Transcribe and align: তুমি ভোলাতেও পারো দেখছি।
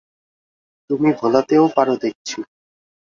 তুমি 0.89 1.09
ভোলাতেও 1.19 1.65
পারো 1.75 1.95
দেখছি। 1.97 2.37